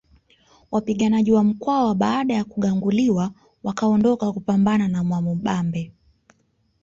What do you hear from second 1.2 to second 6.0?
wa Mkwawa baada ya kuganguliwa wakaondoka kupambana na Mwamubambe